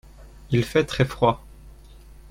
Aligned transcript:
Il 0.49 0.63
fait 0.65 0.83
très 0.83 1.05
froid. 1.05 1.43